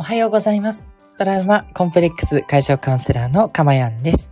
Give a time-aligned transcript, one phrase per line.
[0.00, 0.86] おはようございます。
[1.18, 4.30] トラウマコンプレックス解消カウンセラーのかまやんです。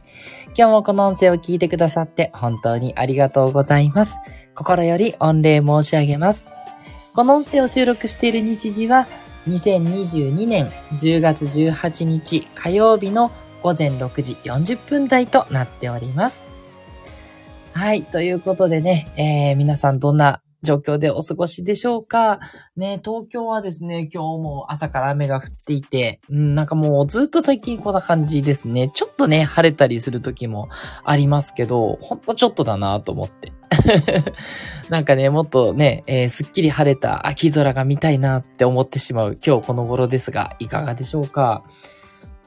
[0.56, 4.16] 今日もこの音声を聞いてくださって本当にありがとうございます。
[4.54, 6.46] 心より御礼申し上げます。
[7.12, 9.06] この音声を収録している日時は
[9.46, 13.30] 2022年10月18日火曜日の
[13.62, 16.42] 午前6時40分台となっております。
[17.74, 18.04] はい。
[18.04, 22.40] ということでね、えー、皆さんどんな状況でお過ごしでしょうか？
[22.76, 28.90] ね、東京はですね、今日も朝から雨が降っていて、うん、なんかもうずっと最近こんな感じですね。
[28.94, 30.68] ちょっとね、晴れたりする時も
[31.04, 33.52] ありますけど、ほんとちょっとだなと思って。
[34.88, 41.62] なんかね、もっとね、えーすっきり晴れた秋空が見たいなって思ってしまう今日この頃ですが、いかがでしょうか？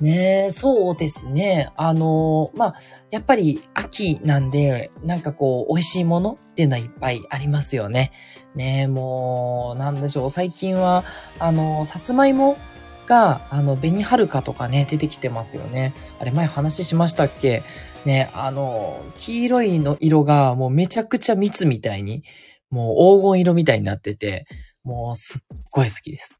[0.02, 1.70] ねえ、そうですね。
[1.78, 2.76] あのまあ、
[3.12, 8.12] やっぱり秋なんで、なんかこう、美味しいものっていうのはいっぱいありますよね。
[8.56, 10.30] ねえ、もう、なんでしょう。
[10.32, 11.04] 最近は、
[11.38, 12.58] あのさつまいも
[13.06, 15.94] が、あの、紅はるかとかね、出てきてますよね。
[16.20, 17.62] あれ前話しましたっけ？
[18.04, 22.24] ね、あの黄色いの色がもうめちゃくちゃ蜜みたいに、
[22.72, 24.48] もう黄金色みたいになってて、
[24.84, 25.42] もうすっ
[25.72, 26.36] ごい好きです。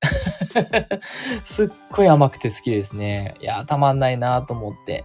[1.45, 3.33] すっごい甘くて好きですね。
[3.41, 5.03] いや、たまんないなと思って。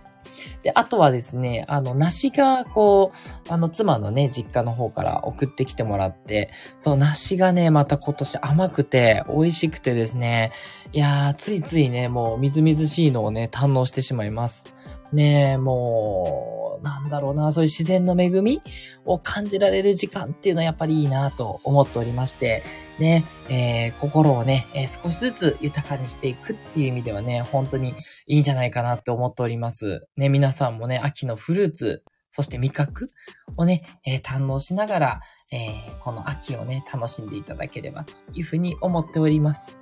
[0.62, 10.52] で、あとはですね、あの、梨が、こう、あの、妻のね、実家の方から送ってきてもらって、その梨がね、また今年甘くて、美味しくてですね、
[10.92, 14.64] いやー、ついついね、もう、みずみずしいのをね、堪能してしまいます。
[15.12, 18.60] ねえ、もう、なんだろうな、そういう自然の恵み
[19.04, 22.62] を感じられる時間っていうのはやっぱりいいなと思っておりまして、
[22.98, 27.94] ね、えー心をね、えー少しずつ豊かにしていくっていう意味ではね、本当に
[28.26, 30.06] いいんじゃないかなって思っております。
[30.16, 32.02] ね、皆さんもね、秋のフルーツ、
[32.32, 33.08] そして味覚
[33.56, 35.20] をね、えー堪能しながら、
[35.52, 39.76] えーこの秋をね、楽しんでいただければというふうに思っております。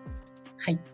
[0.59, 0.94] はい。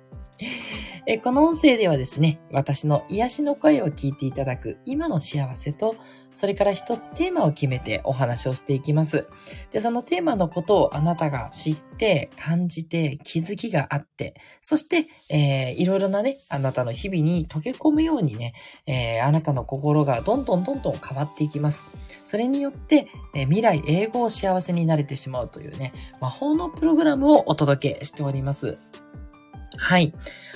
[1.06, 5.94] えこの音声ではですね、私の癒しの声を聞いていただく今の幸せと、
[6.32, 9.28] それから一つテーマを決めてお話をしていきます。
[9.72, 18.52] で、そのテーマのことをあなたが知って、感じて、気づきがあって、そして、えーいろいろなね、あなたの日々に溶け込むようにね、
[18.86, 21.96] えーあなたの心がどんどんどんどん変わっていきます。
[22.26, 28.78] それによって、え未来永劫幸せになれてしまうというね、魔法のプログラムをお届けしております。
[29.80, 30.12] はい。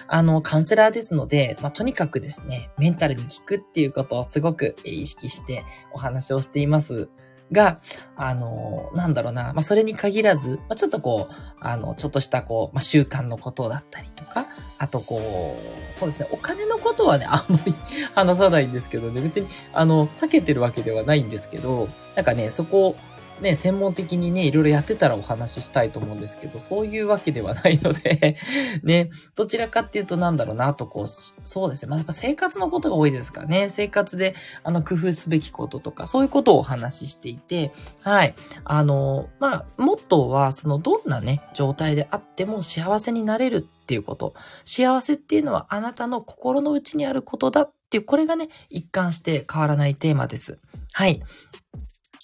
[0.06, 7.08] あの、カウンセラーですので、まあ、とにかくですね、メンタルに効くっていうことをすごく意識してお話をしています
[7.50, 7.78] が、
[8.16, 14.46] あの、なんだろうな、まあ、それに限らず、まあ、ちょっとこう、あの、ちょっとしたこう、まあ、習慣のことだったりとか、
[14.78, 17.74] あとこう、そうですね、お金のことはね、あんまり
[18.14, 22.96] 話さないんですけどね、別に、あの、避けてるわけではないんですけど、なんかね、そこ、
[23.40, 28.36] ね、専門的にね、いろいろやってたらお話ししたいと思うんですけど、そういうわけではないので、
[28.82, 31.90] ね、どちらかっていうとなんだろうな、とこう、そうですね。
[31.90, 33.70] まあ、やっぱ生活のことが多いですからね。
[33.70, 37.72] 生活で、あの、工夫すべきこととか、そういうことをお話ししていて、
[38.02, 38.34] はい。
[38.64, 44.34] あの、まあ、モットーは、その、どんなね、状態であっても幸せになれるっていうこと。
[44.64, 50.58] 幸せっていうのはあなたの心の内にあることだっていう、これがね、一貫して変わらないテーマです。
[50.92, 51.20] はい。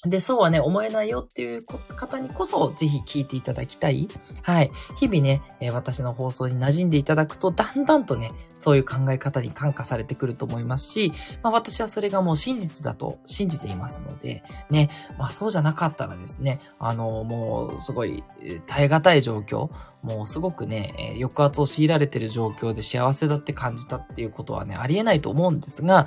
[0.07, 4.09] で、そうはね、思えないよっていう方にこそ、ぜひ聞いていただきたい。
[4.43, 4.71] はい。
[4.99, 11.13] 日々ね、えー私の放送に馴染んでいただくと、だんだんとね、そういう考え方に感化されてくると思いますし、
[11.43, 18.25] まあ私はそれがもう真実だと信じていますので、ね、まあそうじゃなかったらですね、あの、もうすごい
[18.67, 19.69] 耐え難い状況、
[20.03, 26.07] もうすごくね、えー抑圧を強いられてる状況で幸せだって感じたっていうことはね、ありえないと思うんですが、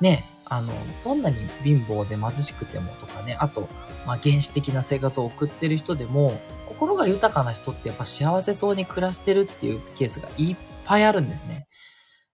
[0.00, 0.72] ね、あの、
[1.04, 3.68] どんなに貧乏で貧しくてもとかね、あと、
[4.06, 10.56] まあ原始的な生活を送ってる人でも、心が豊かな人ってやっぱ幸せそうに暮らしてるっていうケースがいっ
[10.86, 11.66] ぱいあるんですね。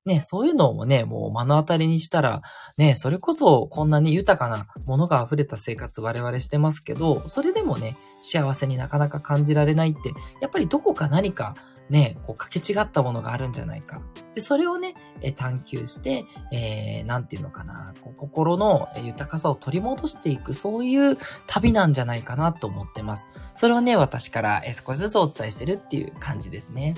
[0.06, 2.40] ね、そういうのもね、もう目の当たりにしたら、
[2.76, 11.56] ね、それこそこんなに豊かなものが溢れた生活我々してますけど、それでもね、幸せになかなか感じられないって、やっぱりどこか何か
[11.88, 14.02] ね、こうかけ違ったものがあるんじゃないか。
[14.34, 21.16] で、それをね、え探求して、えー、なんていうのかな、こう心の豊かさを取り戻していく、そういう
[21.46, 23.28] 旅なんじゃないかなと思ってます。
[23.54, 26.94] それをね、私からえ少しずつお伝えしてるっていう感じですね。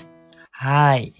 [0.50, 1.14] はい。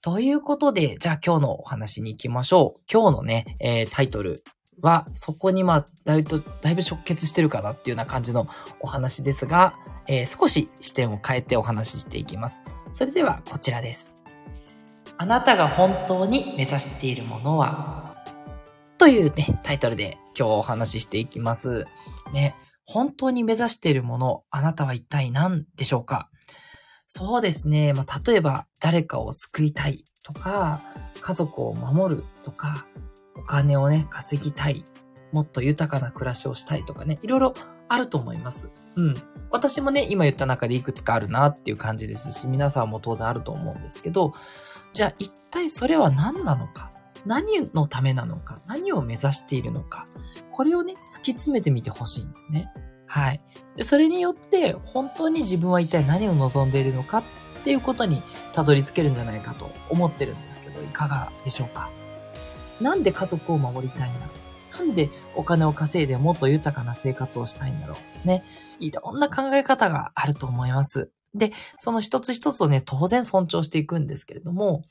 [0.00, 2.80] ということで、じゃあ今日のお話に行きましょう。
[2.90, 4.42] 今日のね、えータイトル
[4.80, 8.46] は、そこにまあ、だいぶ、だいぶ直結してるかなっていうような感じの
[8.80, 9.74] お話ですが、
[10.06, 12.62] えー少し視点を変えてお話ししていきます。
[12.96, 14.14] それではこちらです。
[15.18, 18.16] あなたが本当に目指しているものは？
[18.96, 21.84] というね、タイトルで今日お話ししていきます。
[22.32, 22.56] ね、
[22.86, 26.30] 本当に目指しているもの、あなたは一体何でしょうか？
[27.06, 27.92] そうですね。
[27.92, 30.80] まあ、例えば、誰かを救いたいとか、
[31.20, 32.86] 家族を守るとか、
[33.36, 34.86] お金をね、稼ぎたい。
[35.32, 37.52] もっと豊かな暮らしをしたいとかね、いろいろ
[37.88, 38.68] あると思います。
[38.96, 39.14] うん。
[39.50, 44.34] 私もね、今言った中でいくつかあるなっていう感じですし、皆さんも当然あると思うんですけど、
[44.92, 46.90] じゃあ一体それは何なのか？
[47.24, 48.58] 何のためなのか？
[48.66, 50.06] 何を目指しているのか？
[50.52, 52.70] これをね、突き詰めてみてほしいんですね。
[53.06, 53.40] はい。
[53.76, 57.18] で、それによって、本当に自分は一体何を望んでいるのか？
[57.18, 57.22] っ
[57.64, 58.22] ていうことに
[58.52, 61.90] たどり着けるんじゃないかと思ってるんですけど、いかがでしょうか？
[62.80, 64.45] なんで家族を守りたいんだろう
[64.78, 68.44] なんでお金を稼いでもっと豊かな生活をしたいんだろうね。
[68.80, 71.10] いろんな考え方があると思います。
[71.34, 74.82] で、その一つ一つをね、当然尊重していくんですけれども、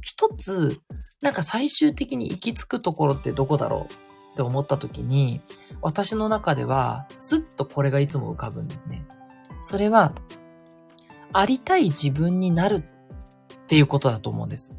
[0.00, 0.80] 一つ、
[1.22, 3.92] なんか最終的に行き着くところってどこだろう
[4.32, 5.40] って思った時に、
[5.82, 9.04] 私の中では、スッとこれがいつも浮かぶんですね。
[9.62, 10.14] それは、
[11.32, 12.84] ありたい自分になる
[13.62, 14.72] っていうことだと思うんです。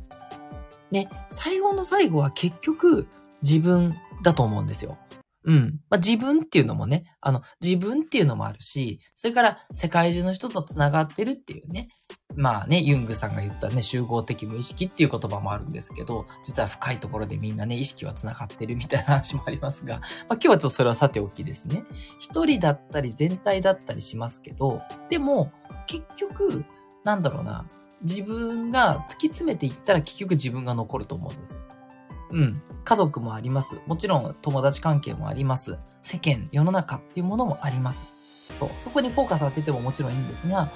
[0.92, 3.08] ね、最後の最後は結局
[3.42, 3.94] 自分
[4.26, 4.98] だと思うんですよ。
[5.46, 5.80] うん。
[5.90, 11.88] まあ、自分っていうのもね、あの、自分っていうのもあるし、それから世界中の人と繋がってるっていうね。
[12.36, 21.84] まあね、ユングさんが言ったね、集合的無意識っていう言葉もあるんですけど、実は深いところでみんなね、意識は繋がってるみたいな話もありますが、 まあ今日はちょっとそれはさておきですね。
[22.20, 25.52] 一人だったり全体だったりしますけど、でも、
[25.86, 26.66] 結局、
[27.04, 27.68] なんだろうな、
[28.02, 31.60] 自分が突き詰めていったら結局自分が残ると思うんです。
[32.32, 32.54] うん。
[32.84, 33.80] 家族もあります。
[33.86, 35.78] もちろん友達関係もあります。
[36.04, 38.18] 世間、世の中っていうものもあります。
[38.60, 38.70] そう。
[38.80, 40.70] そこにフォーカス当ててももちろんいいんですが、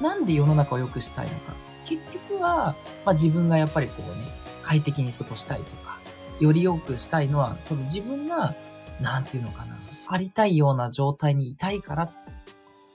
[0.00, 1.54] なんで世の中を良くしたいのか。
[1.84, 4.24] 結局は、まあ、自分がやっぱりこうね、
[4.62, 5.98] 快適に過ごしたいとか、
[6.40, 8.54] より良くしたいのは、その自分が、
[9.00, 9.76] なんていうのかな、
[10.08, 12.10] ありたいような状態にいたいからっ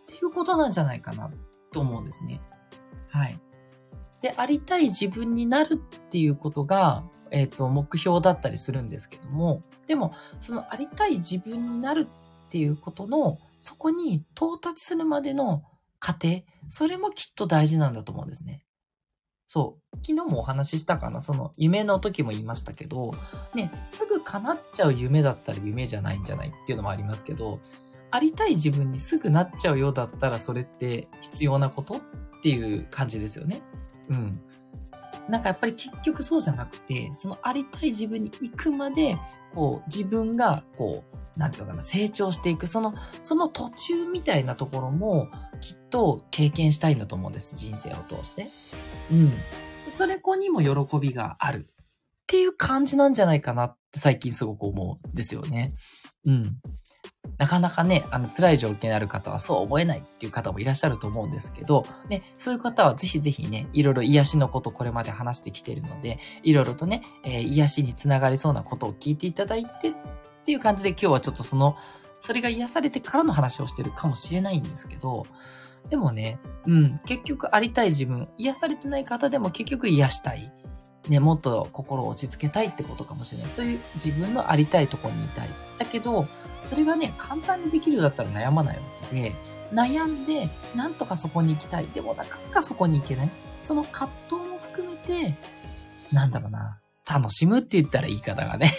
[0.07, 1.29] ていうことなんじゃないかな
[1.71, 2.39] と思うんですね。
[3.11, 3.39] はい。
[4.21, 12.07] で、ありたい自分になるっていうことが、え、ー、と、目標だったりするんですけども、でも、そのありたい自分になる
[12.47, 15.63] っていうことの、そこに到達するまでの
[15.99, 18.63] 過程、それもきっと大事なんだと思うんですね。
[19.47, 19.97] そう。
[19.97, 23.11] 昨日もお話ししたかなその夢の時も言いましたけど、
[23.55, 27.59] ね、すぐ叶っちゃう夢だったら夢じゃないんじゃないっていうのもありますけど、
[28.11, 31.99] ありたい自分にすぐなっちゃうようだったらそれって必要なことっ
[32.43, 33.61] ていう感じですよね。
[34.09, 34.41] うん。
[35.29, 39.17] なんかやっぱり結局そうじゃなくて、そのありたい自分に行くまで、
[39.51, 41.03] こう自分がこ
[41.35, 45.27] う、なんていうのかな、成長していく、その、その途中みたいなところも
[45.61, 48.49] きっと経験したいんだと思うんです、人生を通して。
[49.11, 49.31] うん。
[49.91, 51.75] それ子にも喜びがあるっ
[52.27, 55.71] ていう感じなんじゃないかなって最近すごく思うんですよね。
[56.25, 56.57] うん。
[57.37, 69.93] なかなかね、あの、辛い状況にある方はそう思えないっていう方もいらっしゃると思うんですけど、ね、そういう方はぜひぜひね、いろいろ癒しのことこれまで話してきているので、いろいろとね、えー、癒しにつながりそうなことを聞いていただいてっ
[70.45, 71.77] ていう感じで今日はちょっとその、
[72.21, 75.23] それが癒されてからの話をしてるかもしれないんですけど、
[75.89, 80.51] でもね、うん、結局ありたい自分、癒されてない方でも結局癒したい。
[81.07, 83.51] ね、もっと心を落ち着けたいってことかもしれない。
[83.51, 85.49] そういう自分のありたいところにいたい。
[85.77, 86.25] だけど、
[86.63, 89.35] それがね、簡単にできるようだったら悩まないわけで、
[89.73, 91.87] 悩んで、なんとかそこに行きたい。
[91.87, 93.29] でもなかなかそこに行けない。
[93.63, 95.33] その葛藤も含めて、
[96.11, 98.73] なんだろうな、楽しむって言ったら言い方がね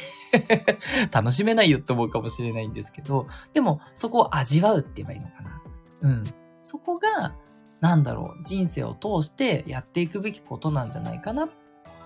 [1.13, 5.63] 楽しめないよって思うかもしれないんですけど、でもそこを味わうって言えばいいのかな。
[6.03, 6.25] うん。
[6.61, 7.35] そこが、
[7.81, 11.49] なんだろう、人生を通してやっていくべきことなんじゃないかなっ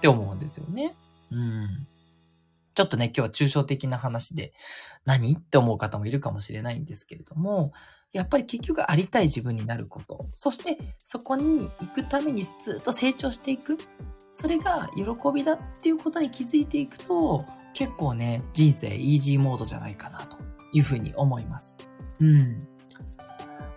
[0.00, 0.94] て思うんですよね。
[1.30, 1.86] うん。
[2.74, 4.52] ちょっとね、今日は抽象的な話で、
[5.04, 5.34] 何？
[5.34, 7.72] って思う方もいるかもしれないんですけれども、
[8.12, 10.18] やっぱり結局ありたい自分になること。
[10.28, 13.78] そしてそこに行くためにずっと成長していく。
[14.30, 20.36] それが喜びだっていうことに気づいていくと、結構ね、人生イージーモードじゃないかなと
[20.72, 21.76] いうふうに思います。
[22.20, 22.58] うん。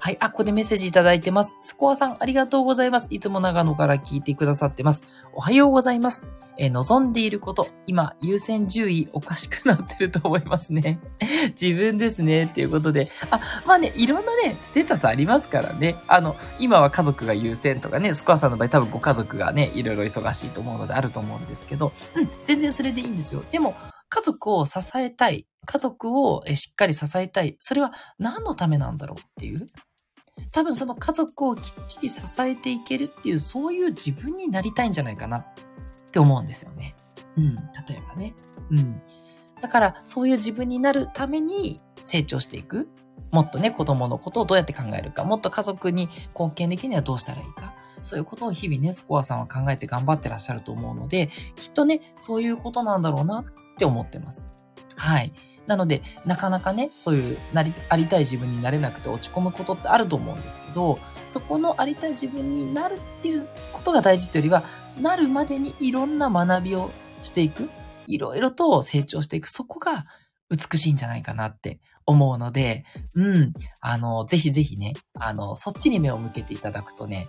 [0.06, 0.18] はい。
[0.20, 1.58] あ、ここでメッセージいただいてます。
[1.64, 3.08] スコアさん、ありがとうございます。
[3.10, 5.02] いつも長野から聞いてくださってます。
[5.34, 6.28] おはようございます。
[6.60, 11.00] えー、望んでいること、今、優先順位おかしくなってると思いますね。
[11.60, 12.44] 自分ですね。
[12.44, 13.10] っていうことで。
[13.32, 15.96] あ、まあね、いろんなね、ステータスありますからね。
[16.06, 23.44] あの、今は家族が優先とかね、スコアさんの場合多分ご家族がね、いろいろ忙しいと思うのであると思うんですけど、うん、全然それでいいんですよ。
[23.52, 23.74] でも、
[24.10, 25.48] 家族を支えたい。
[25.66, 27.58] 家族をしっかり支えたい。
[27.60, 29.66] それは何のためなんだろうっていう。
[30.52, 35.46] 多分その家族をきっちり支えていけるっていう、そういう自分になりたいんじゃないかなっ
[36.12, 36.96] て思うんですよね。
[37.38, 37.56] うん。
[37.56, 37.64] 例
[37.98, 38.34] えばね。
[38.72, 39.02] うん。
[39.62, 42.90] だから、そういう自分になるために成長していく。
[43.32, 45.24] もっとね、子供のことをどうやって考えるか。
[45.24, 47.74] もっと家族に貢献できるにはどうしたらいいか。
[48.04, 53.46] そういうことを日々ね、スコアさんは考えて頑張ってらっしゃると思うので、きっとね、そういうことなんだろうなっ
[53.78, 54.46] て思ってます。
[54.96, 55.34] はい。
[55.68, 64.64] なので、なかなかね、そういうなり、ありたい自分になれなくて落ち込むことってあると思うんですけど、そこのありたい自分になるっていうことが大事っていうよりは、
[65.02, 66.92] なるまでにいろんな学びを
[67.24, 67.70] していく、
[68.08, 70.06] いろいろと成長していく、そこが
[70.50, 77.28] 美しいんじゃないかなって思うので、うん、あの、ぜひぜひね、あの、そっちに目を向けていただくとね、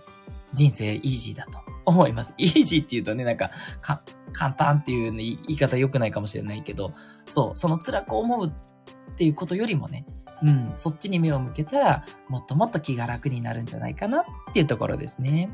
[0.53, 2.33] 人生イージーだと思います。
[2.37, 3.51] イージーって言うとね、なんか、
[3.81, 4.01] か、
[4.37, 6.89] 簡単っていう、言い方良くないかもしれないけど、
[7.25, 10.05] そう、その辛く思うっていうことよりもね、
[10.43, 15.49] うん、そっちに目を向けたら、もっともっと気が楽になるんじゃないかなっていうところですね。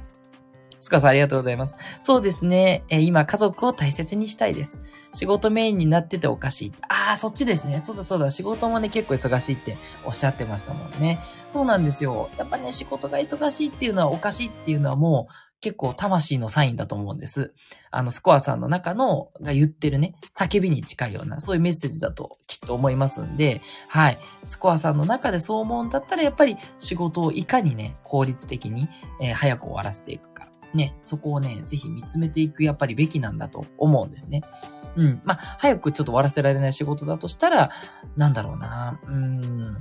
[0.82, 1.76] スカさんありがとうございます。
[2.02, 2.84] そうですね。
[2.90, 4.80] え今、家族を大切にしたいです。
[5.14, 6.72] 仕事メインになってておかしい。
[6.90, 7.80] ああ、そっちですね。
[7.80, 8.30] そうだそうだ。
[8.32, 11.20] 仕事もね、結構忙しいっておっしゃってましたもんね。
[11.48, 12.30] そうなんですよ。
[12.38, 17.54] やっぱね、仕事が忙しいっていうのはおかしいっていうのはもう、結構魂のサインだと思うんです。
[17.90, 24.20] あの、スコアさんの中のが言ってるね、叫びに近いような、そういうメッセージだときっと思いますんで、はい。
[24.44, 28.90] スコアさんの中でそう思うんだったら、やっぱり仕事をいかにね、効率的に、
[29.22, 30.50] えー、早く終わらせていくか。
[30.74, 34.42] ね、そこをね、ぜひ見つめていく、やっぱりべきなんだと思うんですね。
[34.98, 35.22] うん。
[35.24, 37.70] まあ、早くちょっと終わらせられない仕事だとしたら、
[38.18, 39.78] なんだろうな、うん、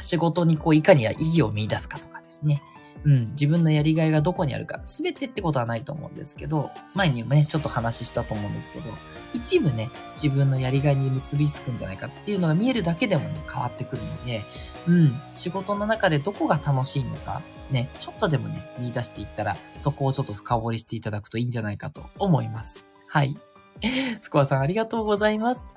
[0.00, 2.62] 仕事にこう、いかに意義を見出すかとかですね。
[3.06, 8.90] うん、自分のやりがいがどこにあるか、すべてってことはないと思うんですけど、前にもね、ちょっと話したと思うんですけど、
[9.32, 9.88] 一部ね、
[10.20, 14.42] 自分のやりがいに結びつくんじゃないかっていうのが見えるだけでもね、変わってくるので、
[14.88, 22.84] うん、仕事の中でどこが楽しいのか、ね、ちょっとでもね、見出していったら、そこをちょっと深掘りしていただくといいんじゃないかと思います。
[23.06, 23.36] はい。
[24.18, 25.75] スコアさんありがとうございます。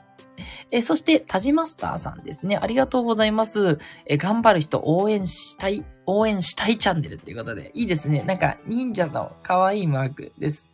[0.71, 2.57] えそして、タジマスターさんですね。
[2.57, 3.77] ありがとうございます。
[4.05, 8.23] え頑張る人応援したい、応援したいチャンネルっていうことで、いいですね。
[8.23, 10.69] なんか、忍者の可愛いマークです。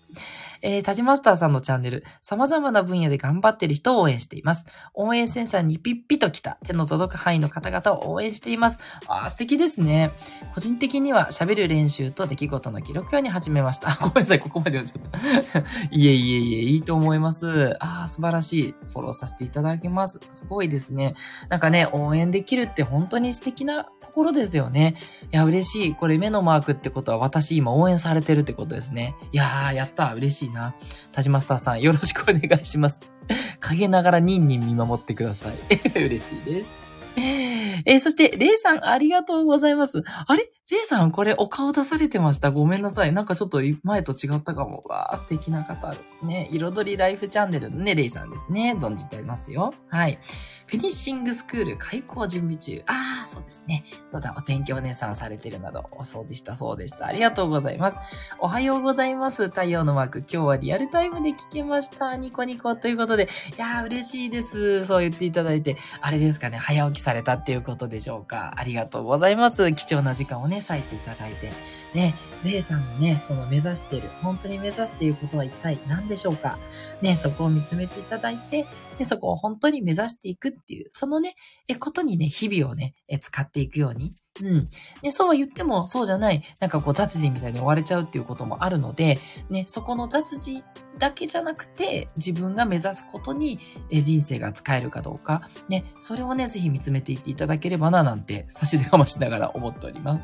[0.68, 4.66] えー、タジマスターさんのチャンネル、様々な分野で頑張ってる人を応援しています。
[4.96, 8.80] 応援センサーにピッピと来た手の届く範囲の方々を応援しています。
[9.08, 10.10] あ、素敵ですね。
[10.56, 13.96] 個人的には喋る練習と出来事の記録用に始めました。
[14.02, 15.18] ごめんなさい、ここまでちょっと
[15.96, 17.78] いえいえいえ、いいと思います。
[17.80, 18.76] あ、素晴らしい。
[18.92, 20.20] フォローさせていただきます。
[20.32, 21.14] すごいですね。
[21.48, 24.96] なんかね、応援できるって本当に素敵な心ですよね。
[25.32, 25.94] いや、嬉しい。
[25.94, 29.16] これ目のマークってことは私今応援されてるってことですね。
[29.32, 30.16] いやー、やった。
[30.16, 30.74] 嬉しいな。
[31.14, 33.12] 田島スターさん、よろしくお願いします。
[33.60, 35.56] 陰ながらニンニン見守ってください。
[35.96, 36.86] 嬉しいです。
[37.18, 40.04] えー、そして、レイさん、ありがとうございます。
[40.06, 40.50] あれ？
[40.72, 42.50] レイさん、これお顔出されてました？
[42.50, 43.12] ごめんなさい。
[43.12, 44.82] なんかちょっと前と違ったかも。
[44.90, 46.50] わー、素敵な方ですね。
[46.52, 48.76] 彩りライフチャンネルのね、レイさんですね。
[48.76, 49.72] 存じてますよ。
[49.90, 50.18] はい。
[50.66, 52.82] フィニッシングスクール開校準備中。
[52.88, 53.84] あー、そうですね。
[54.12, 57.06] そうだ、お天気お姉さんされてるなど、そうでした、そうでした。
[57.06, 57.98] ありがとうございます。
[58.40, 59.50] おはようございます。
[59.50, 60.20] 太陽のマーク。
[60.22, 62.18] 今日はリアルタイムで聞けました。
[62.18, 63.30] ニコニコということで。
[63.56, 64.88] いやー、嬉しいです。
[64.88, 65.78] そう言っていただいて。
[66.02, 68.56] あれですかね、早起きされたっていうことでしょうか。
[68.58, 69.72] ありがとうございます。
[69.72, 71.52] 貴重な時間をね、ね、咲いていただいて。
[71.94, 76.58] ね、レイさんのね、その目指している、本当に目指していることは一体何でしょうか？
[77.02, 78.66] ね、そこを見つめていただいて、
[78.98, 81.36] で、そこを本当に目指していくっていう、そのね、
[81.68, 84.12] え、ことにね、日々をね、え、使っていくように、
[84.42, 84.66] うん。
[85.02, 90.64] で、そうは言っても、そうじゃない、なんかこう雑事みたいに追われちゃうっていうこともあるので、ね、そこの雑事
[91.00, 100.24] だけじゃなくて、自分が目指すことに、え人生が使えるかどうか、ね、それをね、ぜひ見つめていっていただければな、なんて、差し出かましながら思っております。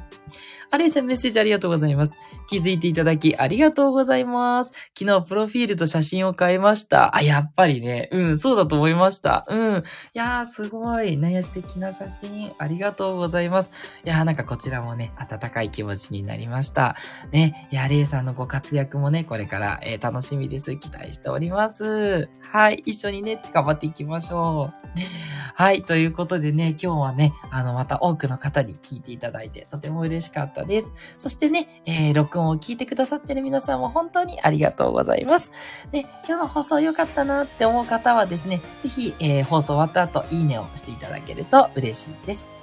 [0.74, 2.18] アレイさんメッセージありがとうございます。
[2.48, 4.72] 気づいていただきありがとうございます。
[4.98, 7.16] 昨日プロフィールと写真を変えました。
[7.16, 9.44] あ、やっぱりね、うん、そうだと思いました。
[9.50, 9.78] うん。
[9.80, 9.82] い
[10.14, 11.18] やー、すごい。
[11.18, 12.54] ね、素敵な写真。
[12.58, 13.74] ありがとうございます。
[14.04, 16.96] いやなんかこちらもね、温かい気持ちになりました。
[17.32, 20.76] ね、いや、レイさんのご活躍もね、これから、えー、楽しみです。
[20.78, 22.30] 期待しております。
[22.42, 24.92] はい、一緒にね、頑張っていきましょう。
[25.54, 30.92] はい、ということでね、今日はね、あの、また多くの方に聞いていただいて、とても嬉しかったです。
[31.20, 35.52] そしてね、えー、録音を聞いてくださってる皆さんも本当にありがとうございます。
[35.92, 42.61] で、今日の放送良かったなって思う方はですね、ぜひ、えー、放送終わった後、いいねをしていただけると嬉しいです。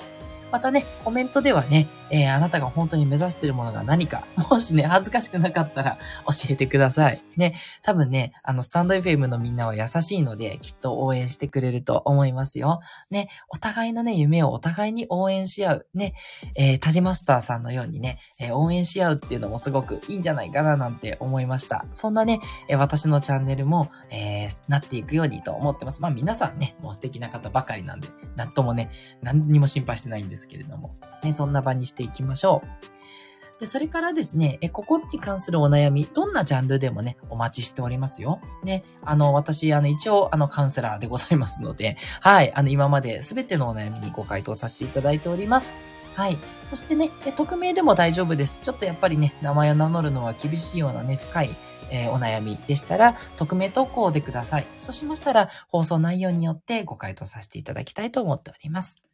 [0.50, 7.20] またね、コメントではね、えー、あなたが本当に目指しているものが何か、 もしね、恥ずかしくなかったら教えてください。
[7.36, 12.80] ね、多分ね、あの、スタンド FM のみんなは優しいので、きっと応援してくれると思いますよ。
[13.10, 15.86] ね、お互いのね、夢をお互いに応援し合う。
[15.94, 16.14] ね、
[16.56, 21.84] えー、タジマスターさんのようにね、えー、応援し合うっていうのもすごくいいんじゃないかななんて思いました。
[21.92, 26.00] そんなね、えー、私のチャンネルも、えー、なっていくようにと思ってます。
[26.00, 28.90] まあ皆さんね、もう素敵な方ばかりなんで、なんともね、
[29.22, 30.90] 何にも心配してないんですですけれども、
[31.24, 33.60] ね、そんな場にしていきましょう。
[33.60, 38.40] で、それからですね、え、心に関するお悩み、どんなジャンルでもね、お待ちしておりますよ。
[38.62, 45.70] ね、あの、私、あの、一応、あの、カウンセラーでございますので、はい、あの、今まで全てのお悩みにご回答させていただいております。
[46.14, 46.38] はい。
[46.68, 48.60] そしてね、匿名でも大丈夫です。
[48.62, 51.50] ちょっとやっぱりね、名前を名乗るのは厳しいようなね、深い、
[51.90, 54.66] えー、お悩みでしたら、匿名投稿でください。
[54.78, 59.07] そうしましたら、放送内容によってご回答させていただきたいと思っております。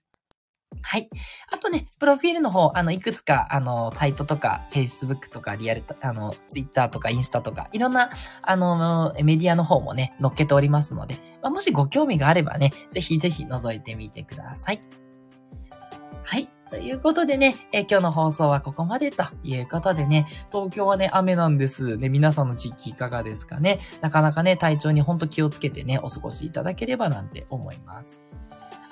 [0.82, 1.08] はい。
[1.50, 8.10] あとね、プロフィールの方、あの、いくつか、あの、サイトとか、Facebook とか、リアル、あの、Twitter とか、インスタとか、いろんな、
[8.42, 14.80] あの、メディアの方もね、載っけておりますので、まあ、もしご興味があればね、ぜひぜひ覗いてみてください。
[16.26, 16.48] はい。
[16.70, 21.98] ということでね、え今日の放送はここまでということでね、東京はね、雨なんです。
[21.98, 23.78] ね、皆さんの地域いかがですかね。
[24.00, 28.22] なかなかね、体調にほんと気をつけてね、お過ごしいただければなんて思います。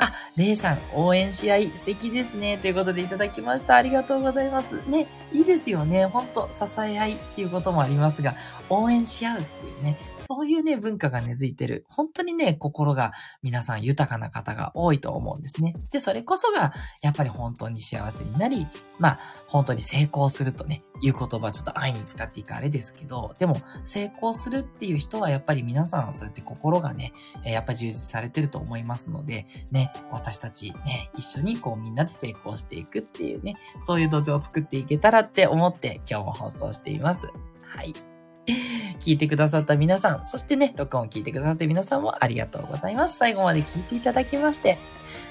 [0.02, 2.58] あ、レイさん、応援し合い素敵ですね。
[2.58, 3.76] ということでいただきました。
[3.76, 4.82] ありがとうございます。
[4.88, 6.06] ね、いいですよね。
[6.06, 8.36] ほんと、支え合いっていうこともありますが、
[8.68, 9.98] 応援し合うっていうね、
[10.34, 11.84] そういうね、文化が根付いてる。
[11.90, 13.12] 本当にね、心が
[13.42, 15.74] 皆さん豊かな方が多いと思うんですね。
[15.92, 16.72] で、それこそが、
[17.02, 18.66] やっぱり本当に幸せになり、
[18.98, 27.12] まあ、本当に成功するとね、いう言葉ちょっと愛に使っていくあれですけど、でも、成功するっていう人はやっぱり皆さんそうやって心がね、
[27.44, 37.26] やっぱ充実されてると思いますので、ね、私たちね、一緒にこうみんなで成功していくっていうね、そういう土壌を作っていけたらって思って今日も放送しています。
[37.26, 38.11] はい。
[38.46, 43.18] 聞いてくださった皆さん、そしてね、録音を聞いてくださった皆さんもありがとうございます。
[43.18, 44.78] 最後まで聞いていただきまして、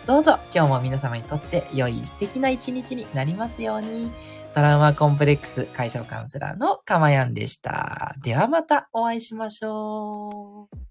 [0.07, 4.11] どうぞ今日も皆様にとって良い素敵な一日になりますように。
[4.53, 8.15] トラウマコンプレックス解消カウンセラーのかまやんでした。
[8.21, 10.90] ではまたお会いしましょう。